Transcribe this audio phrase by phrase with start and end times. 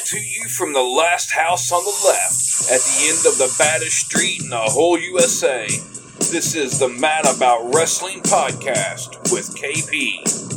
[0.00, 3.54] Coming to you from the last house on the left, at the end of the
[3.58, 5.66] baddest street in the whole USA.
[6.30, 10.49] This is the Mad About Wrestling podcast with KP.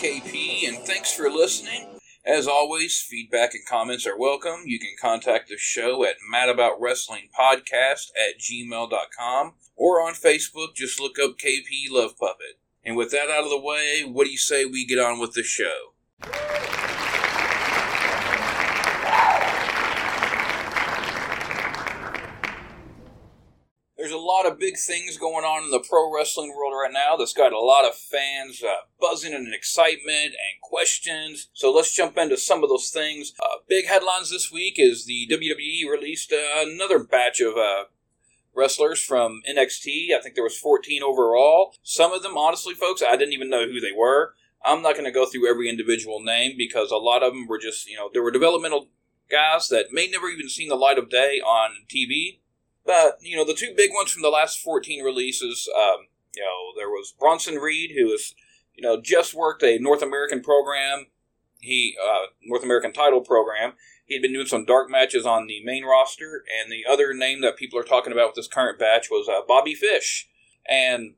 [0.00, 1.86] KP, and thanks for listening.
[2.24, 4.62] As always, feedback and comments are welcome.
[4.64, 11.36] You can contact the show at madaboutwrestlingpodcast at gmail.com or on Facebook, just look up
[11.36, 12.58] KP Love Puppet.
[12.82, 15.34] And with that out of the way, what do you say we get on with
[15.34, 15.92] the show?
[24.00, 27.16] There's a lot of big things going on in the pro wrestling world right now
[27.18, 31.50] that's got a lot of fans uh, buzzing and excitement and questions.
[31.52, 33.34] So let's jump into some of those things.
[33.38, 37.84] Uh, big headlines this week is the WWE released uh, another batch of uh,
[38.54, 40.14] wrestlers from NXT.
[40.16, 41.74] I think there was 14 overall.
[41.82, 44.32] Some of them, honestly, folks, I didn't even know who they were.
[44.64, 47.58] I'm not going to go through every individual name because a lot of them were
[47.58, 48.88] just, you know, there were developmental
[49.30, 52.38] guys that may never even seen the light of day on TV.
[52.90, 56.72] But you know, the two big ones from the last 14 releases, um, you know,
[56.76, 58.34] there was Bronson Reed, who was,
[58.74, 61.06] you know, just worked a North American program.
[61.60, 63.74] He uh, North American title program.
[64.06, 67.42] He had been doing some dark matches on the main roster, and the other name
[67.42, 70.28] that people are talking about with this current batch was uh, Bobby Fish.
[70.68, 71.14] And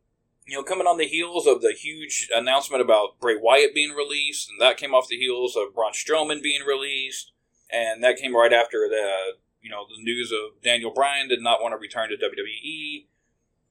[0.47, 4.51] you know, coming on the heels of the huge announcement about Bray Wyatt being released,
[4.51, 7.33] and that came off the heels of Braun Strowman being released,
[7.71, 11.63] and that came right after the you know, the news of Daniel Bryan did not
[11.63, 13.07] want to return to WWE.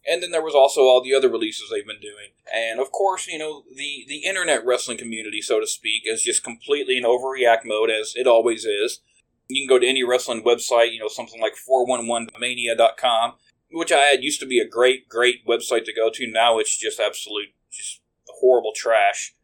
[0.09, 2.29] And then there was also all the other releases they've been doing.
[2.51, 6.43] And of course, you know, the, the internet wrestling community, so to speak, is just
[6.43, 9.01] completely in overreact mode, as it always is.
[9.47, 13.33] You can go to any wrestling website, you know, something like 411mania.com,
[13.71, 16.31] which I had used to be a great, great website to go to.
[16.31, 18.01] Now it's just absolute, just
[18.39, 19.35] horrible trash.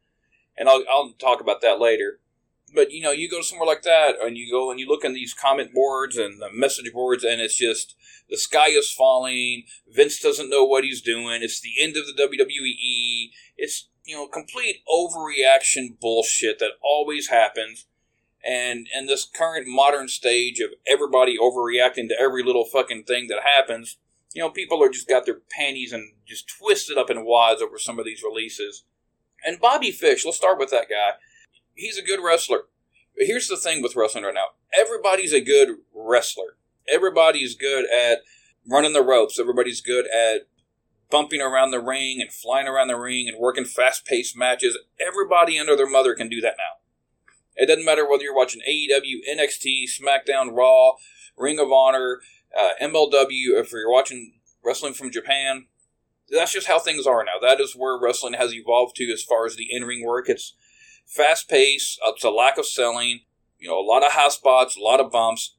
[0.58, 2.20] And I'll, I'll talk about that later
[2.74, 5.14] but you know, you go somewhere like that, and you go and you look in
[5.14, 7.96] these comment boards and the message boards, and it's just
[8.30, 9.64] the sky is falling.
[9.88, 11.42] Vince doesn't know what he's doing.
[11.42, 13.30] It's the end of the WWE.
[13.58, 17.86] It's you know complete overreaction bullshit that always happens.
[18.46, 23.40] And in this current modern stage of everybody overreacting to every little fucking thing that
[23.44, 23.98] happens,
[24.34, 27.78] you know, people are just got their panties and just twisted up in wads over
[27.78, 28.84] some of these releases.
[29.44, 31.16] And Bobby Fish, let's start with that guy
[31.78, 32.64] he's a good wrestler.
[33.16, 36.58] Here's the thing with wrestling right now everybody's a good wrestler.
[36.92, 38.20] Everybody's good at
[38.70, 39.40] running the ropes.
[39.40, 40.48] Everybody's good at
[41.10, 44.78] bumping around the ring and flying around the ring and working fast paced matches.
[45.00, 46.82] Everybody under their mother can do that now.
[47.56, 50.94] It doesn't matter whether you're watching AEW, NXT, SmackDown, Raw,
[51.38, 52.20] Ring of Honor,
[52.58, 54.34] uh, MLW, if you're watching
[54.64, 55.68] wrestling from Japan.
[56.30, 57.40] That's just how things are now.
[57.42, 60.30] That is where wrestling has evolved to as far as the in ring work.
[60.30, 60.54] It's
[61.08, 63.22] fast pace, it's a lack of selling,
[63.58, 65.56] you know, a lot of high spots, a lot of bumps.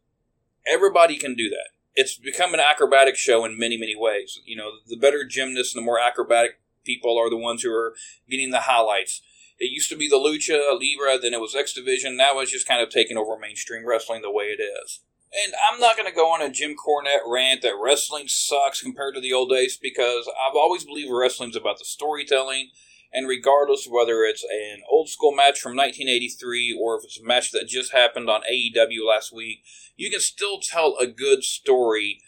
[0.70, 1.70] Everybody can do that.
[1.94, 4.38] It's become an acrobatic show in many, many ways.
[4.44, 7.94] You know, the better gymnasts and the more acrobatic people are the ones who are
[8.30, 9.22] getting the highlights.
[9.58, 12.16] It used to be the Lucha Libre, then it was X Division.
[12.16, 15.00] Now it's just kind of taking over mainstream wrestling the way it is.
[15.44, 19.14] And I'm not going to go on a Jim Cornette rant that wrestling sucks compared
[19.14, 22.70] to the old days because I've always believed wrestling's about the storytelling
[23.12, 27.24] and regardless of whether it's an old school match from 1983 or if it's a
[27.24, 29.62] match that just happened on AEW last week,
[29.96, 32.20] you can still tell a good story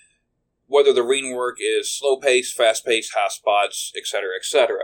[0.67, 4.79] whether the ring work is slow paced, fast paced, high spots, etc., etc.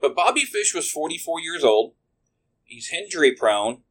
[0.00, 1.94] But Bobby Fish was 44 years old.
[2.64, 3.82] He's injury prone.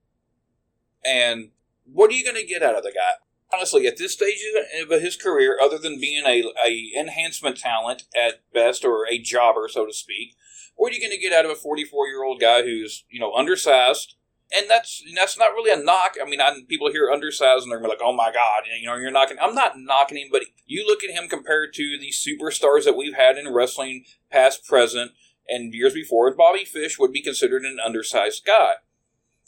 [1.06, 1.50] And
[1.86, 3.14] what are you going to get out of the guy?
[3.54, 4.40] Honestly, at this stage
[4.82, 9.68] of his career, other than being a, a enhancement talent at best or a jobber,
[9.68, 10.36] so to speak,
[10.76, 13.20] what are you going to get out of a 44 year old guy who's you
[13.20, 14.16] know undersized?
[14.54, 16.16] And that's that's not really a knock.
[16.22, 19.12] I mean, I, people hear undersized and they're like, "Oh my god," you know, you're
[19.12, 19.38] knocking.
[19.42, 23.16] I'm not knocking him, but you look at him compared to the superstars that we've
[23.16, 25.12] had in wrestling, past, present,
[25.48, 26.28] and years before.
[26.28, 28.74] And Bobby Fish would be considered an undersized guy.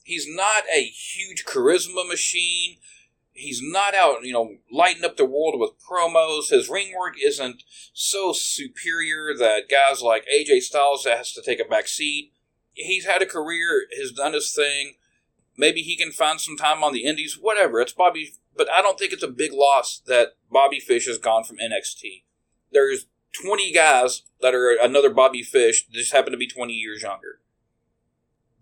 [0.03, 2.77] He's not a huge charisma machine
[3.33, 6.49] he's not out, you know, lighting up the world with promos.
[6.49, 7.63] His ring work isn't
[7.93, 12.31] so superior that guys like AJ Styles has to take a back seat.
[12.73, 14.95] He's had a career, has done his thing.
[15.57, 17.79] Maybe he can find some time on the indies, whatever.
[17.79, 21.43] It's Bobby, but I don't think it's a big loss that Bobby Fish has gone
[21.43, 22.23] from NXT.
[22.71, 23.05] There's
[23.43, 27.39] 20 guys that are another Bobby Fish, just happen to be 20 years younger.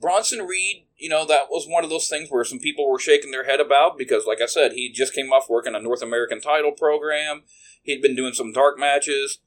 [0.02, 3.32] Bronson Reed, you know, that was one of those things where some people were shaking
[3.32, 6.42] their head about because, like I said, he just came off working a North American
[6.42, 7.44] title program.
[7.84, 9.40] He'd been doing some dark matches.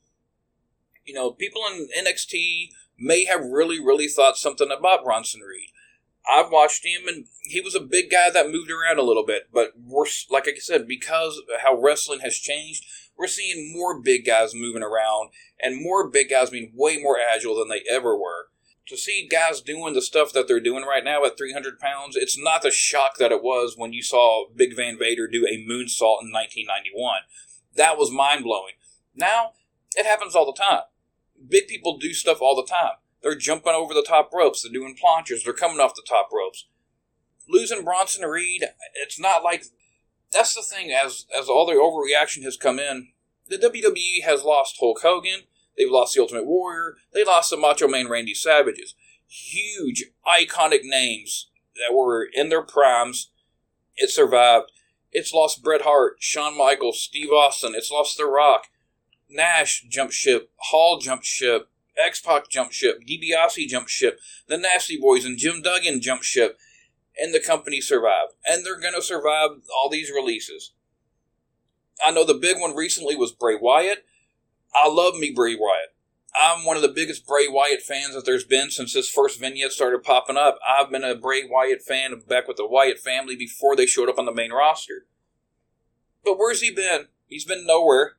[1.05, 2.69] You know, people in NXT
[2.99, 5.71] may have really, really thought something about Bronson Reed.
[6.31, 9.49] I've watched him, and he was a big guy that moved around a little bit.
[9.53, 12.85] But we're like I said, because how wrestling has changed,
[13.19, 15.31] we're seeing more big guys moving around,
[15.61, 18.44] and more big guys being way more agile than they ever were.
[18.89, 22.39] To see guys doing the stuff that they're doing right now at 300 pounds, it's
[22.39, 26.21] not the shock that it was when you saw Big Van Vader do a moonsault
[26.21, 27.21] in 1991.
[27.77, 28.75] That was mind blowing.
[29.15, 29.53] Now,
[29.97, 30.83] it happens all the time.
[31.49, 32.97] Big people do stuff all the time.
[33.23, 34.63] They're jumping over the top ropes.
[34.63, 35.45] They're doing planches.
[35.45, 36.67] They're coming off the top ropes.
[37.49, 38.65] Losing Bronson Reed,
[38.95, 39.65] it's not like
[40.31, 40.91] that's the thing.
[40.93, 43.09] As as all the overreaction has come in,
[43.49, 45.43] the WWE has lost Hulk Hogan.
[45.77, 46.97] They've lost the Ultimate Warrior.
[47.13, 48.95] They lost the Macho Man Randy Savages.
[49.27, 53.31] Huge, iconic names that were in their primes.
[53.97, 54.71] It survived.
[55.13, 57.75] It's lost Bret Hart, Shawn Michaels, Steve Austin.
[57.77, 58.67] It's lost The Rock.
[59.29, 60.51] Nash jumped ship.
[60.57, 61.69] Hall jumped ship.
[62.03, 63.01] X Pac jumped ship.
[63.09, 64.19] DiBiase jumped ship.
[64.49, 66.59] The Nasty Boys and Jim Duggan jumped ship.
[67.17, 68.33] And the company survived.
[68.45, 70.73] And they're going to survive all these releases.
[72.05, 74.05] I know the big one recently was Bray Wyatt.
[74.75, 75.95] I love me Bray Wyatt.
[76.35, 79.71] I'm one of the biggest Bray Wyatt fans that there's been since this first vignette
[79.71, 80.59] started popping up.
[80.67, 84.19] I've been a Bray Wyatt fan back with the Wyatt family before they showed up
[84.19, 85.07] on the main roster.
[86.25, 87.07] But where's he been?
[87.27, 88.17] He's been nowhere.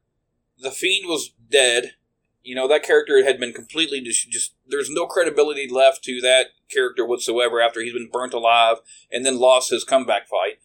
[0.58, 1.96] The Fiend was dead.
[2.42, 6.48] You know, that character had been completely just, just, there's no credibility left to that
[6.70, 8.78] character whatsoever after he's been burnt alive
[9.12, 10.60] and then lost his comeback fight.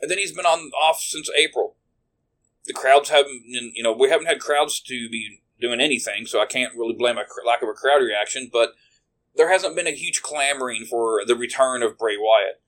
[0.00, 1.76] And then he's been on off since April.
[2.66, 6.46] The crowds haven't, you know, we haven't had crowds to be doing anything, so I
[6.46, 8.74] can't really blame a lack of a crowd reaction, but
[9.34, 12.60] there hasn't been a huge clamoring for the return of Bray Wyatt.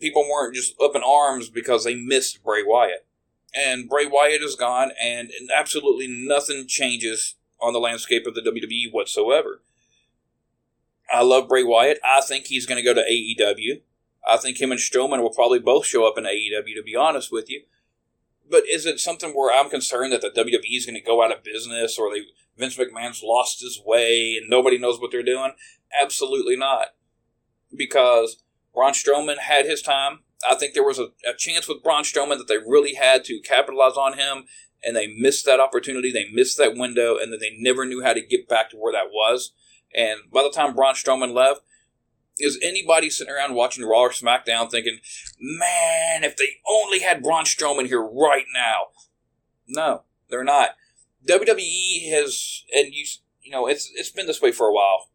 [0.00, 3.06] People weren't just up in arms because they missed Bray Wyatt.
[3.54, 8.92] And Bray Wyatt is gone, and absolutely nothing changes on the landscape of the WWE
[8.92, 9.62] whatsoever.
[11.12, 11.98] I love Bray Wyatt.
[12.04, 13.82] I think he's going to go to AEW.
[14.26, 17.32] I think him and Strowman will probably both show up in AEW, to be honest
[17.32, 17.62] with you.
[18.50, 21.32] But is it something where I'm concerned that the WWE is going to go out
[21.32, 22.22] of business or they,
[22.58, 25.52] Vince McMahon's lost his way and nobody knows what they're doing?
[26.00, 26.88] Absolutely not.
[27.74, 28.42] Because
[28.74, 30.20] Braun Strowman had his time.
[30.48, 33.40] I think there was a, a chance with Braun Strowman that they really had to
[33.40, 34.44] capitalize on him
[34.82, 36.10] and they missed that opportunity.
[36.10, 38.92] They missed that window and then they never knew how to get back to where
[38.92, 39.52] that was.
[39.94, 41.60] And by the time Braun Strowman left,
[42.40, 45.00] is anybody sitting around watching Raw or SmackDown thinking,
[45.38, 48.88] man, if they only had Braun Strowman here right now?
[49.68, 50.70] No, they're not.
[51.28, 53.04] WWE has, and you,
[53.42, 55.10] you know, it's it's been this way for a while.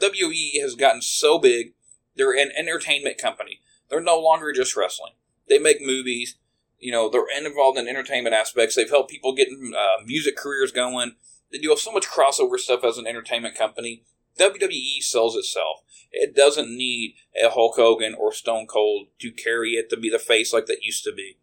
[0.00, 1.74] WWE has gotten so big;
[2.16, 3.60] they're an entertainment company.
[3.88, 5.12] They're no longer just wrestling.
[5.48, 6.36] They make movies.
[6.78, 8.74] You know, they're involved in entertainment aspects.
[8.74, 11.12] They've helped people get uh, music careers going.
[11.50, 14.02] They do so much crossover stuff as an entertainment company.
[14.38, 15.80] WWE sells itself.
[16.18, 20.18] It doesn't need a Hulk Hogan or Stone Cold to carry it to be the
[20.18, 21.38] face like that used to be.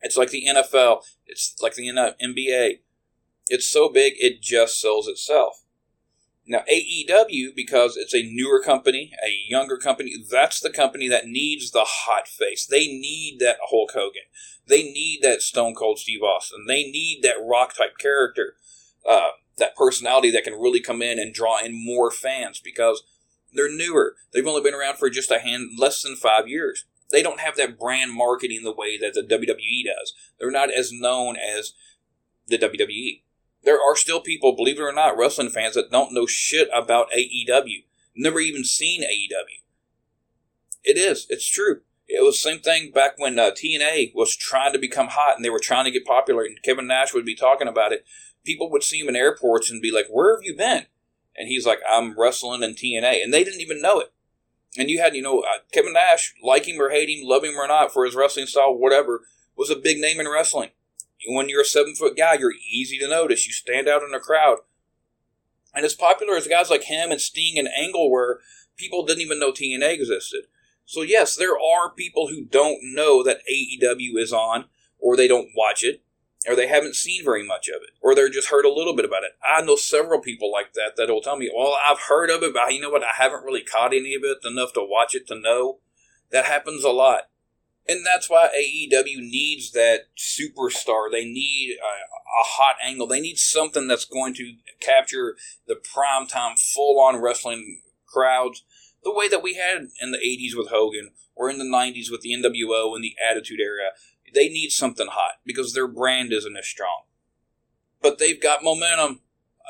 [0.00, 1.02] It's like the NFL.
[1.26, 2.80] It's like the NBA.
[3.48, 5.64] It's so big, it just sells itself.
[6.46, 11.70] Now, AEW, because it's a newer company, a younger company, that's the company that needs
[11.70, 12.66] the hot face.
[12.66, 14.22] They need that Hulk Hogan.
[14.66, 16.64] They need that Stone Cold Steve Austin.
[16.66, 18.54] They need that rock type character,
[19.08, 23.02] uh, that personality that can really come in and draw in more fans because
[23.52, 24.16] they're newer.
[24.32, 26.84] They've only been around for just a hand, less than five years.
[27.10, 30.14] They don't have that brand marketing the way that the WWE does.
[30.38, 31.74] They're not as known as
[32.48, 33.22] the WWE.
[33.64, 37.12] There are still people, believe it or not, wrestling fans that don't know shit about
[37.12, 37.84] AEW.
[38.16, 39.62] Never even seen AEW.
[40.82, 41.26] It is.
[41.28, 41.82] It's true.
[42.08, 45.44] It was the same thing back when uh, TNA was trying to become hot and
[45.44, 48.04] they were trying to get popular, and Kevin Nash would be talking about it.
[48.44, 50.86] People would see him in airports and be like, "Where have you been?"
[51.36, 54.12] And he's like, I'm wrestling in TNA, and they didn't even know it.
[54.78, 57.56] And you had, you know, uh, Kevin Nash, like him or hate him, love him
[57.56, 59.22] or not for his wrestling style, whatever,
[59.56, 60.70] was a big name in wrestling.
[61.28, 63.46] When you're a seven foot guy, you're easy to notice.
[63.46, 64.58] You stand out in a crowd.
[65.74, 68.40] And as popular as guys like him and Sting and Angle were,
[68.76, 70.44] people didn't even know TNA existed.
[70.84, 74.66] So, yes, there are people who don't know that AEW is on,
[74.98, 76.02] or they don't watch it,
[76.46, 79.04] or they haven't seen very much of it, or they're just heard a little bit
[79.04, 79.32] about it.
[79.42, 82.54] I know several people like that that will tell me, "Well, I've heard of it,
[82.54, 83.04] but you know what?
[83.04, 85.80] I haven't really caught any of it enough to watch it to know."
[86.30, 87.28] That happens a lot,
[87.86, 91.10] and that's why AEW needs that superstar.
[91.10, 93.06] They need a, a hot angle.
[93.06, 98.64] They need something that's going to capture the primetime, full-on wrestling crowds
[99.04, 102.20] the way that we had in the 80s with Hogan or in the 90s with
[102.20, 103.90] the NWO and the Attitude Era.
[104.34, 107.02] They need something hot because their brand isn't as strong.
[108.00, 109.20] But they've got momentum.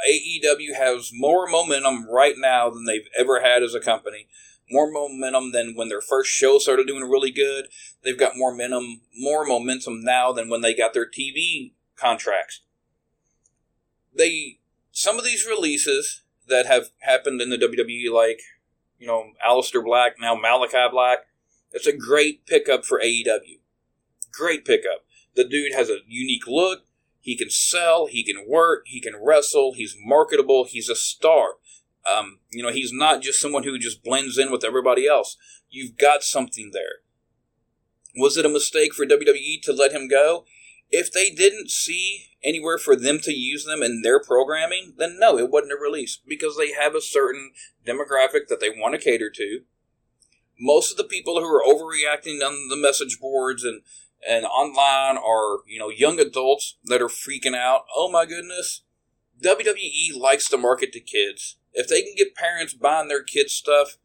[0.09, 4.29] AEW has more momentum right now than they've ever had as a company.
[4.71, 7.67] More momentum than when their first show started doing really good.
[8.03, 12.63] They've got more momentum, more momentum now than when they got their TV contracts.
[14.15, 14.59] They
[14.93, 18.41] some of these releases that have happened in the WWE, like
[18.99, 21.27] you know Aleister Black, now Malachi Black,
[21.73, 23.59] it's a great pickup for AEW.
[24.33, 25.05] Great pickup.
[25.35, 26.85] The dude has a unique look.
[27.21, 28.07] He can sell.
[28.07, 28.85] He can work.
[28.87, 29.75] He can wrestle.
[29.75, 30.65] He's marketable.
[30.65, 31.55] He's a star.
[32.11, 35.37] Um, you know, he's not just someone who just blends in with everybody else.
[35.71, 37.03] You've got something there.
[38.17, 40.45] Was it a mistake for WWE to let him go?
[40.91, 45.39] If they didn't see anywhere for them to use them in their programming, then no,
[45.39, 47.53] it wasn't a release because they have a certain
[47.87, 49.61] demographic that they want to cater to.
[50.61, 53.83] Most of the people who are overreacting on the message boards and
[54.29, 57.85] and online are you know young adults that are freaking out.
[57.95, 58.83] Oh my goodness,
[59.43, 61.57] WWE likes to market to kids.
[61.73, 63.97] If they can get parents buying their kids stuff,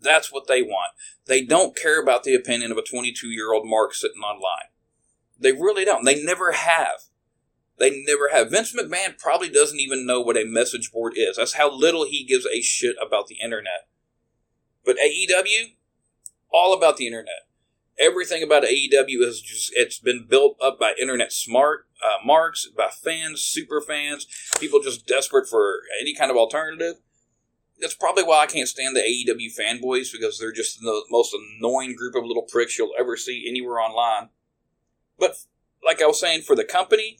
[0.00, 0.92] that's what they want.
[1.26, 4.70] They don't care about the opinion of a 22 year old Mark sitting online.
[5.38, 6.04] They really don't.
[6.04, 7.00] They never have.
[7.78, 8.50] They never have.
[8.50, 11.36] Vince McMahon probably doesn't even know what a message board is.
[11.36, 13.88] That's how little he gives a shit about the internet.
[14.84, 15.74] But AEW,
[16.52, 17.48] all about the internet.
[17.98, 22.88] Everything about AEW is just, it's been built up by internet smart uh, marks, by
[22.88, 24.26] fans, super fans,
[24.58, 26.96] people just desperate for any kind of alternative.
[27.80, 31.94] That's probably why I can't stand the AEW fanboys because they're just the most annoying
[31.94, 34.30] group of little pricks you'll ever see anywhere online.
[35.18, 35.36] But
[35.84, 37.18] like I was saying, for the company,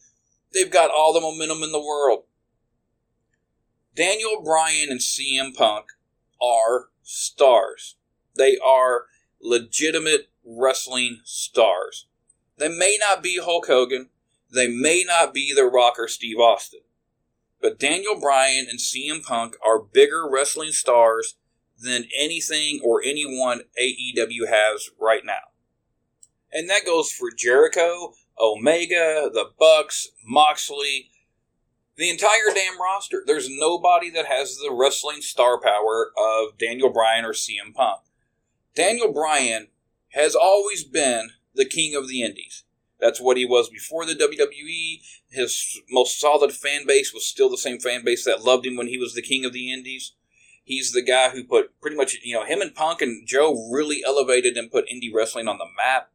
[0.52, 2.24] they've got all the momentum in the world.
[3.94, 5.86] Daniel Bryan and CM Punk
[6.42, 7.96] are stars.
[8.36, 9.04] They are
[9.40, 12.06] legitimate wrestling stars.
[12.58, 14.10] They may not be Hulk Hogan,
[14.52, 16.80] they may not be The Rock or Steve Austin,
[17.60, 21.36] but Daniel Bryan and CM Punk are bigger wrestling stars
[21.78, 25.50] than anything or anyone AEW has right now.
[26.52, 31.10] And that goes for Jericho, Omega, the Bucks, Moxley,
[31.96, 33.22] the entire damn roster.
[33.26, 38.00] There's nobody that has the wrestling star power of Daniel Bryan or CM Punk.
[38.74, 39.68] Daniel Bryan
[40.14, 42.64] has always been the king of the indies.
[43.00, 45.02] That's what he was before the WWE.
[45.30, 48.86] His most solid fan base was still the same fan base that loved him when
[48.86, 50.12] he was the king of the indies.
[50.62, 54.02] He's the guy who put pretty much, you know, him and Punk and Joe really
[54.06, 56.10] elevated and put indie wrestling on the map.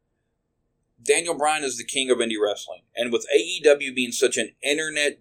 [1.02, 2.80] Daniel Bryan is the king of indie wrestling.
[2.96, 5.20] And with AEW being such an internet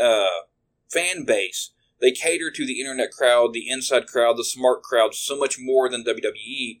[0.00, 0.46] uh,
[0.90, 5.36] fan base, they cater to the internet crowd, the inside crowd, the smart crowd so
[5.36, 6.80] much more than WWE.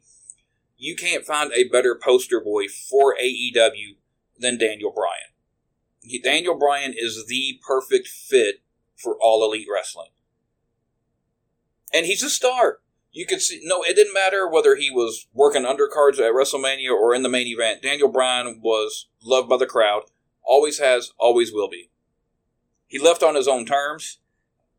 [0.82, 3.98] You can't find a better poster boy for AEW
[4.36, 6.20] than Daniel Bryan.
[6.24, 8.62] Daniel Bryan is the perfect fit
[8.96, 10.08] for all elite wrestling.
[11.94, 12.80] And he's a star.
[13.12, 17.14] You could see, no, it didn't matter whether he was working undercards at WrestleMania or
[17.14, 17.82] in the main event.
[17.82, 20.02] Daniel Bryan was loved by the crowd,
[20.42, 21.90] always has, always will be.
[22.88, 24.18] He left on his own terms.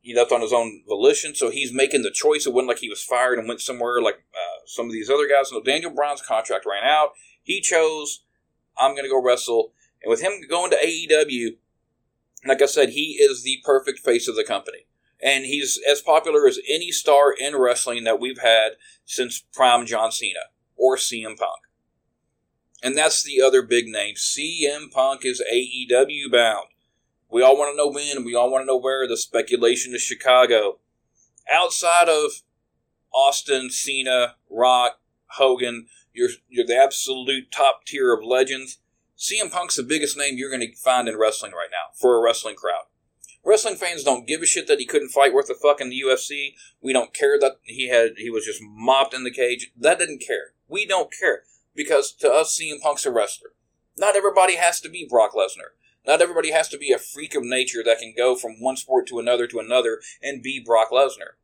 [0.03, 2.45] He left on his own volition, so he's making the choice.
[2.45, 5.27] It wasn't like he was fired and went somewhere like uh, some of these other
[5.27, 5.51] guys.
[5.51, 7.13] No, Daniel Bryan's contract ran out.
[7.41, 8.23] He chose,
[8.77, 9.73] I'm going to go wrestle.
[10.03, 11.55] And with him going to AEW,
[12.45, 14.85] like I said, he is the perfect face of the company
[15.23, 18.73] and he's as popular as any star in wrestling that we've had
[19.05, 20.41] since prime John Cena
[20.75, 21.61] or CM Punk.
[22.83, 24.15] And that's the other big name.
[24.15, 26.67] CM Punk is AEW bound.
[27.33, 29.07] We all want to know when, we all want to know where.
[29.07, 30.77] The speculation is Chicago.
[31.51, 32.43] Outside of
[33.11, 34.99] Austin, Cena, Rock,
[35.31, 38.77] Hogan, you're, you're the absolute top tier of legends.
[39.17, 42.21] CM Punk's the biggest name you're going to find in wrestling right now for a
[42.21, 42.83] wrestling crowd.
[43.43, 46.01] Wrestling fans don't give a shit that he couldn't fight worth a fuck in the
[46.05, 46.53] UFC.
[46.81, 49.71] We don't care that he had he was just mopped in the cage.
[49.75, 50.53] That didn't care.
[50.67, 51.41] We don't care
[51.75, 53.49] because to us, CM Punk's a wrestler.
[53.97, 55.73] Not everybody has to be Brock Lesnar.
[56.05, 59.07] Not everybody has to be a freak of nature that can go from one sport
[59.07, 61.37] to another to another and be Brock Lesnar.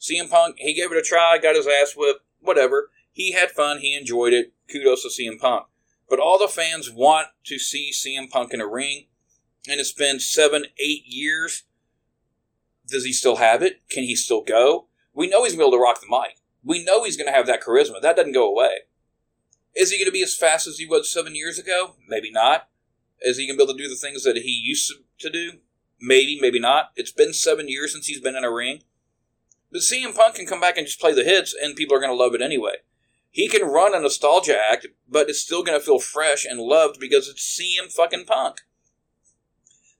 [0.00, 2.90] CM Punk, he gave it a try, got his ass whipped, whatever.
[3.12, 4.52] He had fun, he enjoyed it.
[4.70, 5.66] Kudos to CM Punk.
[6.08, 9.06] But all the fans want to see CM Punk in a ring
[9.68, 11.64] and it's been seven, eight years.
[12.86, 13.82] Does he still have it?
[13.88, 14.88] Can he still go?
[15.14, 16.38] We know he's going to be able to rock the mic.
[16.62, 18.00] We know he's going to have that charisma.
[18.00, 18.80] That doesn't go away.
[19.74, 21.96] Is he going to be as fast as he was seven years ago?
[22.08, 22.68] Maybe not.
[23.24, 25.52] Is he going to be able to do the things that he used to do?
[26.00, 26.90] Maybe, maybe not.
[26.94, 28.82] It's been seven years since he's been in a ring.
[29.72, 32.12] But CM Punk can come back and just play the hits, and people are going
[32.12, 32.74] to love it anyway.
[33.30, 37.00] He can run a nostalgia act, but it's still going to feel fresh and loved
[37.00, 38.60] because it's CM fucking Punk.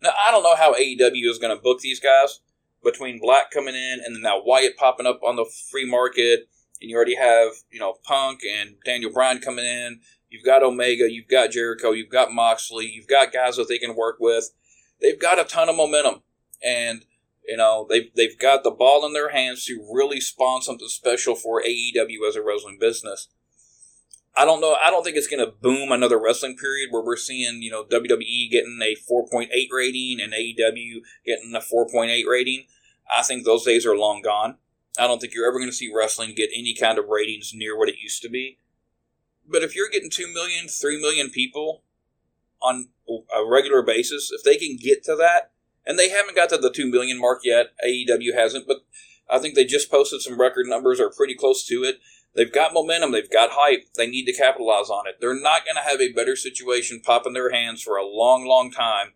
[0.01, 2.41] Now, I don't know how AEW is going to book these guys
[2.85, 6.49] between Black coming in and then now Wyatt popping up on the free market,
[6.81, 10.01] and you already have, you know, Punk and Daniel Bryan coming in.
[10.35, 13.95] You've got Omega, you've got Jericho, you've got Moxley, you've got guys that they can
[13.95, 14.51] work with.
[15.01, 16.23] They've got a ton of momentum.
[16.61, 17.05] And
[17.47, 21.37] you know, they've, they've got the ball in their hands to really spawn something special
[21.37, 23.29] for AEW as a wrestling business.
[24.37, 24.75] I don't know.
[24.85, 27.85] I don't think it's going to boom another wrestling period where we're seeing, you know,
[27.85, 32.65] WWE getting a 4.8 rating and AEW getting a 4.8 rating.
[33.17, 34.57] I think those days are long gone.
[34.99, 37.79] I don't think you're ever going to see wrestling get any kind of ratings near
[37.79, 38.59] what it used to be.
[39.49, 41.83] But if you're getting 2 million, 3 million people
[42.63, 45.53] on a regular basis, if they can get to that,
[45.87, 48.79] and they haven't got to the 2 million mark yet, AEW hasn't, but
[49.29, 52.01] I think they just posted some record numbers or pretty close to it.
[52.35, 55.17] They've got momentum, they've got hype, they need to capitalize on it.
[55.21, 58.47] They're not going to have a better situation pop in their hands for a long,
[58.47, 59.13] long time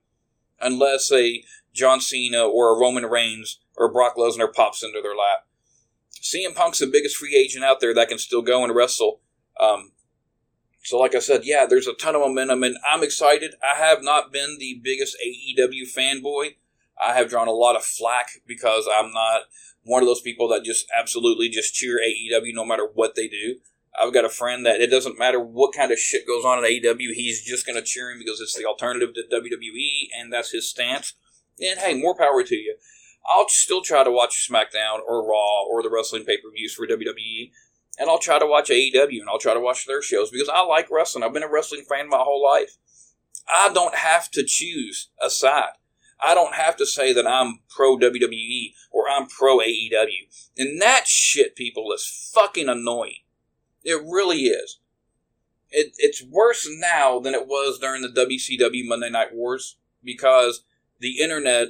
[0.61, 1.43] unless a
[1.73, 5.47] John Cena or a Roman Reigns or Brock Lesnar pops into their lap.
[6.21, 9.21] CM Punk's the biggest free agent out there that can still go and wrestle.
[9.61, 9.93] Um,
[10.83, 13.55] so, like I said, yeah, there's a ton of momentum, and I'm excited.
[13.63, 16.55] I have not been the biggest AEW fanboy.
[17.05, 19.43] I have drawn a lot of flack because I'm not
[19.85, 23.57] one of those people that just absolutely just cheer AEW no matter what they do.
[24.01, 26.65] I've got a friend that it doesn't matter what kind of shit goes on in
[26.65, 30.53] AEW, he's just going to cheer him because it's the alternative to WWE, and that's
[30.53, 31.15] his stance.
[31.61, 32.77] And hey, more power to you.
[33.29, 36.87] I'll still try to watch SmackDown or Raw or the wrestling pay per views for
[36.87, 37.51] WWE,
[37.99, 40.63] and I'll try to watch AEW and I'll try to watch their shows because I
[40.65, 41.25] like wrestling.
[41.25, 42.77] I've been a wrestling fan my whole life.
[43.49, 45.73] I don't have to choose a side.
[46.21, 50.51] I don't have to say that I'm pro WWE or I'm pro AEW.
[50.57, 53.23] And that shit, people, is fucking annoying.
[53.85, 54.81] It really is.
[55.71, 60.65] It, it's worse now than it was during the WCW Monday Night Wars because
[60.99, 61.69] the internet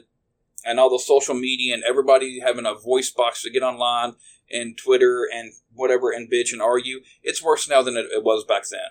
[0.68, 4.14] and all the social media and everybody having a voice box to get online
[4.50, 8.44] and Twitter and whatever and bitch and argue, it's worse now than it, it was
[8.44, 8.90] back then.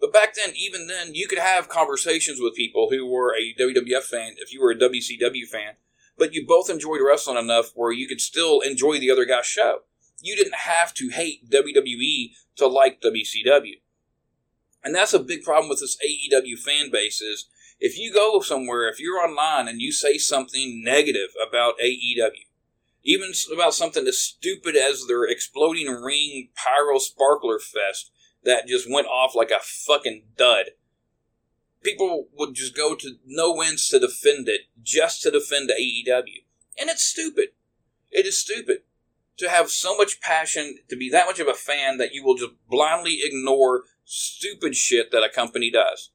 [0.00, 4.04] But back then, even then, you could have conversations with people who were a WWF
[4.04, 5.74] fan if you were a WCW fan,
[6.16, 9.80] but you both enjoyed wrestling enough where you could still enjoy the other guy's show.
[10.20, 13.80] You didn't have to hate WWE to like WCW.
[14.84, 17.46] And that's a big problem with this AEW fan base is
[17.78, 22.46] if you go somewhere, if you're online and you say something negative about AEW,
[23.04, 28.10] even about something as stupid as their exploding ring pyro sparkler fest
[28.44, 30.70] that just went off like a fucking dud.
[31.82, 36.44] People would just go to no ends to defend it, just to defend AEW.
[36.78, 37.50] And it's stupid.
[38.10, 38.78] It is stupid
[39.38, 42.34] to have so much passion, to be that much of a fan that you will
[42.34, 46.10] just blindly ignore stupid shit that a company does.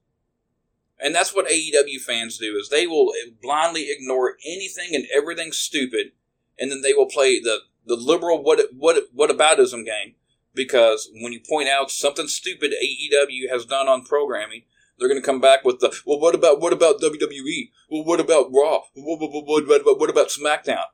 [0.99, 6.11] And that's what AEW fans do is they will blindly ignore anything and everything stupid
[6.59, 10.15] and then they will play the the liberal what what what aboutism game
[10.53, 14.63] because when you point out something stupid AEW has done on programming,
[14.97, 16.19] they're going to come back with the well.
[16.19, 17.71] What about what about WWE?
[17.89, 18.81] Well, what about Raw?
[18.93, 20.85] What, what, what, what, about, what about SmackDown?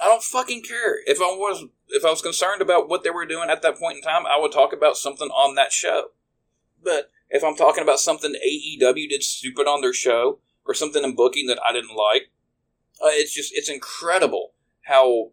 [0.00, 0.98] I don't fucking care.
[1.06, 3.96] If I was if I was concerned about what they were doing at that point
[3.96, 6.10] in time, I would talk about something on that show.
[6.82, 11.14] But if I'm talking about something AEW did stupid on their show or something in
[11.14, 12.30] booking that I didn't like,
[13.02, 14.52] uh, it's just it's incredible
[14.86, 15.30] how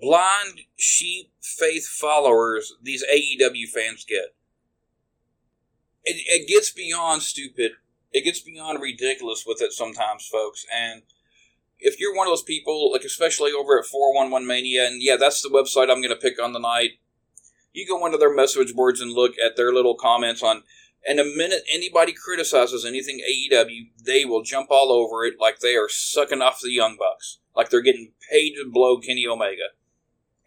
[0.00, 4.34] blind sheep faith followers these AEW fans get.
[6.04, 7.72] It, it gets beyond stupid.
[8.12, 10.66] It gets beyond ridiculous with it sometimes, folks.
[10.74, 11.02] And
[11.78, 15.42] if you're one of those people, like especially over at 411 Mania, and yeah, that's
[15.42, 16.92] the website I'm going to pick on the night.
[17.72, 20.62] You go into their message boards and look at their little comments on.
[21.06, 25.74] And the minute anybody criticizes anything AEW, they will jump all over it like they
[25.74, 29.74] are sucking off the Young Bucks like they're getting paid to blow Kenny Omega.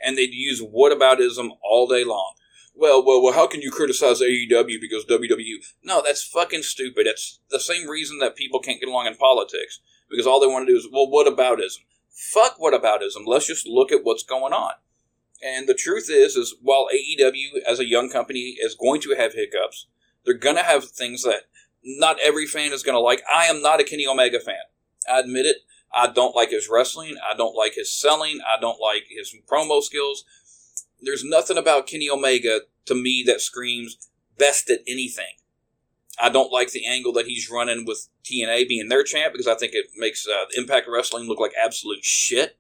[0.02, 2.34] And they'd use whataboutism all day long.
[2.74, 5.74] Well, well, well, how can you criticize AEW because WWE?
[5.84, 7.08] No, that's fucking stupid.
[7.08, 9.80] It's the same reason that people can't get along in politics.
[10.10, 11.80] Because all they want to do is, well, whataboutism?
[12.10, 13.26] Fuck whataboutism.
[13.26, 14.74] Let's just look at what's going on.
[15.41, 19.34] And the truth is, is while AEW as a young company is going to have
[19.34, 19.88] hiccups,
[20.26, 21.44] they're going to have things that
[21.84, 23.22] not every fan is going to like.
[23.34, 24.56] I am not a Kenny Omega fan.
[25.10, 25.58] I admit it.
[25.94, 27.16] I don't like his wrestling.
[27.18, 28.40] I don't like his selling.
[28.42, 30.26] I don't like his promo skills.
[31.00, 35.38] There's nothing about Kenny Omega to me that screams best at anything.
[36.22, 39.56] I don't like the angle that he's running with TNA being their champ because I
[39.56, 42.58] think it makes uh, Impact Wrestling look like absolute shit.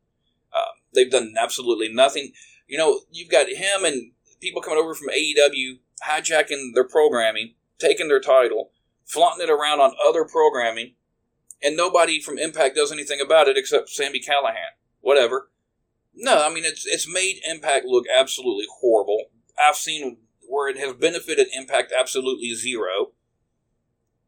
[0.53, 2.31] Uh, They've done absolutely nothing.
[2.67, 8.07] You know, you've got him and people coming over from AEW hijacking their programming, taking
[8.07, 8.71] their title,
[9.05, 10.95] flaunting it around on other programming,
[11.61, 14.75] and nobody from Impact does anything about it except Sami Callihan.
[15.01, 15.49] Whatever.
[16.13, 19.25] No, I mean it's it's made Impact look absolutely horrible.
[19.61, 23.11] I've seen where it has benefited Impact absolutely zero.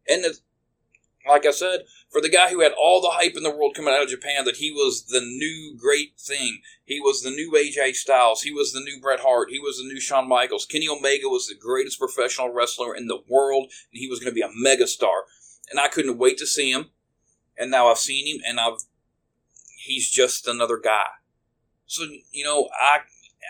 [0.10, 0.38] And the,
[1.27, 3.93] like I said, for the guy who had all the hype in the world coming
[3.93, 7.95] out of Japan that he was the new great thing, he was the new AJ
[7.95, 11.27] Styles, he was the new Bret Hart, he was the new Shawn Michaels, Kenny Omega
[11.27, 14.49] was the greatest professional wrestler in the world, and he was going to be a
[14.49, 15.21] megastar.
[15.69, 16.91] And I couldn't wait to see him.
[17.57, 18.81] And now I've seen him, and I've
[19.77, 21.05] he's just another guy.
[21.87, 22.99] So you know, I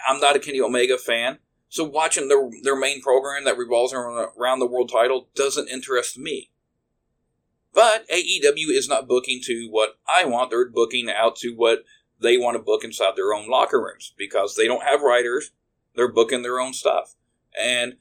[0.07, 1.39] I'm not a Kenny Omega fan.
[1.69, 6.51] So watching their their main program that revolves around the world title doesn't interest me.
[7.77, 10.49] But AEW is not booking to what I want.
[10.49, 11.85] They're booking out to what
[12.19, 15.51] they want to book inside their own locker rooms because they don't have writers.
[15.95, 17.13] They're booking their own stuff.
[17.55, 17.97] And,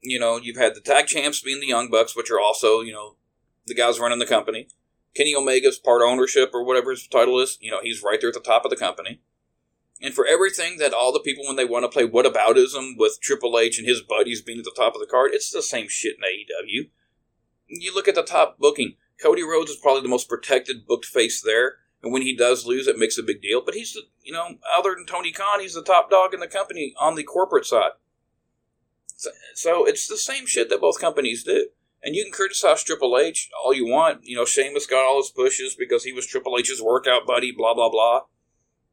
[0.00, 2.92] you know, you've had the tag champs being the Young Bucks, which are also, you
[2.92, 3.16] know,
[3.66, 4.68] the guys running the company.
[5.16, 8.34] Kenny Omega's part ownership or whatever his title is, you know, he's right there at
[8.34, 9.20] the top of the company.
[10.00, 13.58] And for everything that all the people, when they want to play whataboutism with Triple
[13.58, 16.14] H and his buddies being at the top of the card, it's the same shit
[16.16, 16.90] in AEW.
[17.72, 18.94] You look at the top booking.
[19.22, 21.76] Cody Rhodes is probably the most protected booked face there.
[22.02, 23.62] And when he does lose, it makes a big deal.
[23.64, 26.48] But he's, the, you know, other than Tony Khan, he's the top dog in the
[26.48, 27.92] company on the corporate side.
[29.16, 31.68] So, so it's the same shit that both companies do.
[32.02, 34.20] And you can criticize Triple H all you want.
[34.24, 37.74] You know, Sheamus got all his pushes because he was Triple H's workout buddy, blah,
[37.74, 38.22] blah, blah.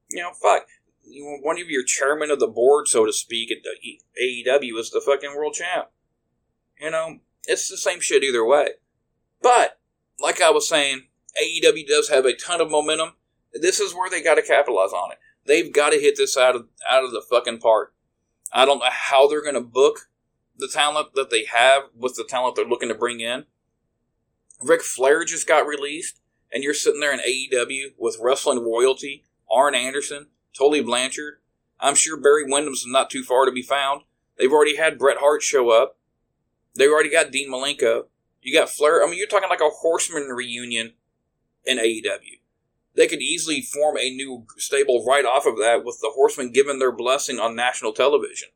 [0.09, 0.67] You know, fuck.
[1.03, 4.91] You one of your chairman of the board, so to speak, at the AEW is
[4.91, 5.87] the fucking world champ.
[6.81, 8.71] You know, it's the same shit either way.
[9.41, 9.76] But,
[10.19, 11.03] like I was saying,
[11.41, 13.13] AEW does have a ton of momentum.
[13.53, 15.19] This is where they got to capitalize on it.
[15.45, 17.93] They've got to hit this out of out of the fucking park.
[18.51, 20.09] I don't know how they're going to book
[20.57, 23.45] the talent that they have with the talent they're looking to bring in.
[24.61, 26.19] Ric Flair just got released,
[26.51, 30.27] and you're sitting there in AEW with wrestling royalty, Arn Anderson,
[30.57, 31.35] Tully Blanchard.
[31.79, 34.01] I'm sure Barry Windham's not too far to be found.
[34.37, 35.97] They've already had Bret Hart show up.
[36.75, 38.05] They've already got Dean Malenko.
[38.41, 39.03] You got Flair.
[39.03, 40.93] I mean, you're talking like a Horseman reunion
[41.65, 42.39] in AEW.
[42.95, 46.79] They could easily form a new stable right off of that with the Horsemen giving
[46.79, 48.49] their blessing on national television.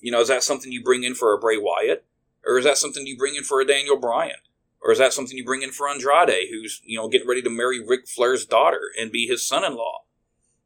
[0.00, 2.04] You know, is that something you bring in for a Bray Wyatt?
[2.46, 4.36] Or is that something you bring in for a Daniel Bryan?
[4.82, 7.50] Or is that something you bring in for Andrade, who's, you know, getting ready to
[7.50, 10.04] marry Ric Flair's daughter and be his son in law?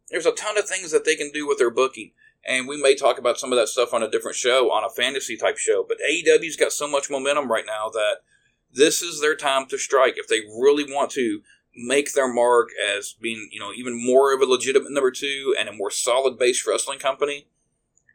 [0.09, 2.13] There's a ton of things that they can do with their booking
[2.47, 4.91] and we may talk about some of that stuff on a different show, on a
[4.91, 5.85] fantasy type show.
[5.87, 8.17] But AEW's got so much momentum right now that
[8.73, 11.41] this is their time to strike if they really want to
[11.77, 15.69] make their mark as being, you know, even more of a legitimate number two and
[15.69, 17.49] a more solid based wrestling company.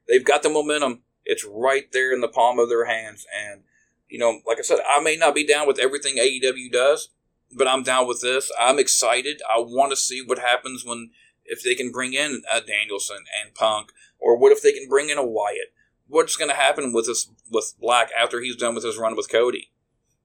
[0.07, 1.01] They've got the momentum.
[1.25, 3.25] It's right there in the palm of their hands.
[3.35, 3.63] And,
[4.07, 7.09] you know, like I said, I may not be down with everything AEW does,
[7.55, 8.51] but I'm down with this.
[8.59, 9.41] I'm excited.
[9.49, 11.11] I want to see what happens when
[11.49, 15.09] if they can bring in a Danielson and Punk or what if they can bring
[15.09, 15.73] in a Wyatt?
[16.07, 19.29] What's going to happen with this with Black after he's done with his run with
[19.29, 19.71] Cody?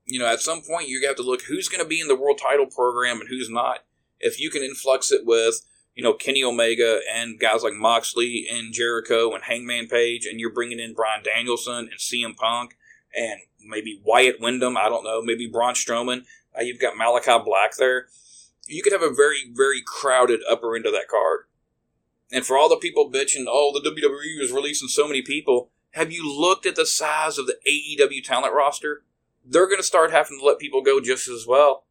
[0.06, 2.16] You know, at some point you have to look who's going to be in the
[2.16, 3.80] world title program and who's not.
[4.20, 5.60] If you can influx it with
[5.94, 10.52] you know Kenny Omega and guys like Moxley and Jericho and Hangman Page, and you're
[10.52, 12.76] bringing in Bryan Danielson and CM Punk
[13.14, 16.24] and maybe Wyatt Windham, I don't know, maybe Braun Strowman.
[16.56, 18.06] Uh, you've got Malachi Black there.
[18.66, 21.44] You could have a very, very crowded upper end of that card.
[22.33, 26.11] And for all the people bitching, oh, the WWE is releasing so many people, have
[26.11, 29.05] you looked at the size of the AEW talent roster?
[29.44, 31.85] They're going to start having to let people go just as well.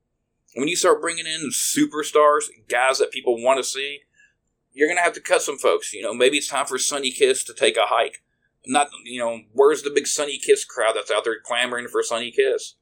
[0.56, 4.00] When you start bringing in superstars, guys that people want to see,
[4.74, 5.94] you're going to have to cut some folks.
[5.94, 8.24] You know, maybe it's time for Sunny Kiss to take a hike.
[8.66, 12.32] Not, you know, where's the big Sunny Kiss crowd that's out there clamoring for Sunny
[12.32, 12.76] Kiss?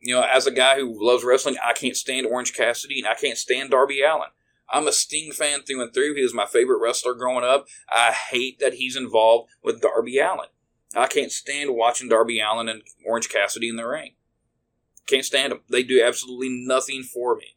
[0.00, 3.14] You know, as a guy who loves wrestling, I can't stand Orange Cassidy and I
[3.14, 4.30] can't stand Darby Allin.
[4.72, 6.14] I'm a Sting fan through and through.
[6.14, 7.66] He was my favorite wrestler growing up.
[7.90, 10.48] I hate that he's involved with Darby Allin.
[10.94, 14.14] I can't stand watching Darby Allin and Orange Cassidy in the ring.
[15.06, 15.60] Can't stand them.
[15.68, 17.56] They do absolutely nothing for me.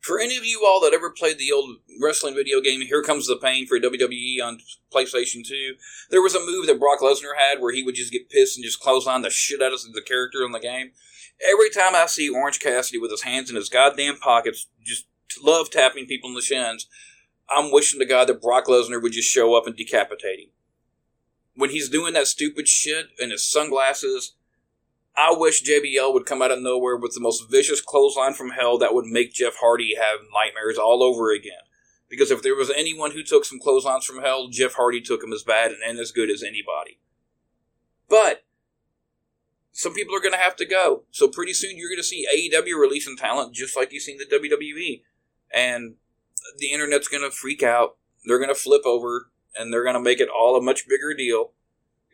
[0.00, 3.26] For any of you all that ever played the old wrestling video game, Here Comes
[3.26, 4.60] the Pain for WWE on
[4.94, 5.74] PlayStation 2,
[6.10, 8.64] there was a move that Brock Lesnar had where he would just get pissed and
[8.64, 10.92] just clothesline the shit out of the character in the game.
[11.46, 15.06] Every time I see Orange Cassidy with his hands in his goddamn pockets, just
[15.42, 16.88] love tapping people in the shins.
[17.48, 20.48] I'm wishing to God that Brock Lesnar would just show up and decapitate him.
[21.54, 24.34] When he's doing that stupid shit and his sunglasses,
[25.16, 28.78] I wish JBL would come out of nowhere with the most vicious clothesline from hell
[28.78, 31.62] that would make Jeff Hardy have nightmares all over again.
[32.08, 35.32] Because if there was anyone who took some clotheslines from hell, Jeff Hardy took them
[35.32, 37.00] as bad and as good as anybody.
[38.08, 38.44] But
[39.78, 41.04] some people are going to have to go.
[41.12, 44.24] So pretty soon you're going to see AEW releasing talent just like you've seen the
[44.24, 45.02] WWE.
[45.54, 45.94] And
[46.58, 47.96] the internet's going to freak out.
[48.24, 51.14] They're going to flip over and they're going to make it all a much bigger
[51.14, 51.52] deal,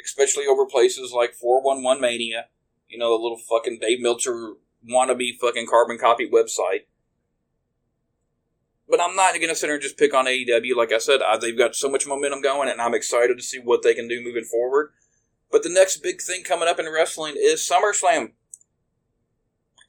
[0.04, 2.48] especially over places like 411 Mania,
[2.86, 6.84] you know, the little fucking Dave Meltzer wannabe fucking carbon copy website.
[8.86, 10.76] But I'm not going to sit here and just pick on AEW.
[10.76, 13.58] Like I said, I, they've got so much momentum going, and I'm excited to see
[13.58, 14.92] what they can do moving forward.
[15.50, 18.32] But the next big thing coming up in wrestling is SummerSlam.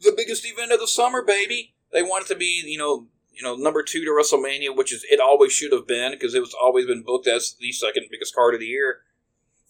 [0.02, 1.74] The biggest event of the summer, baby.
[1.91, 5.06] They want it to be, you know, you know, number two to WrestleMania, which is
[5.10, 8.34] it always should have been because it was always been booked as the second biggest
[8.34, 9.00] card of the year.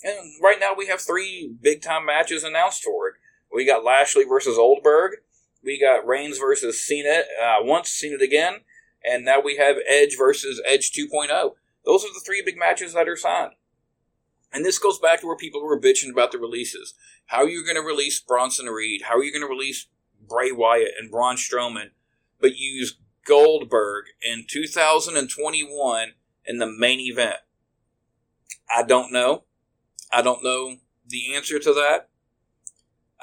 [0.03, 3.15] And right now we have three big time matches announced for it.
[3.53, 5.13] We got Lashley versus Goldberg.
[5.63, 8.61] We got Reigns versus Cena uh, once, Cena again,
[9.03, 11.29] and now we have Edge versus Edge 2.0.
[11.85, 13.53] Those are the three big matches that are signed.
[14.55, 16.93] And this goes back to where people were bitching about the releases.
[17.25, 19.01] How are you going to release Bronson Reed?
[19.03, 19.87] How are you going to release
[20.25, 21.89] Bray Wyatt and Braun Strowman,
[22.39, 26.13] but use Goldberg in 2021
[26.45, 27.35] in the main event?
[28.73, 29.43] I don't know.
[30.09, 32.07] I don't know the answer to that.